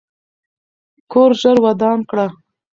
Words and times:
کور 1.11 1.31
ژر 1.41 1.57
ودان 1.65 1.99
کړه. 2.09 2.27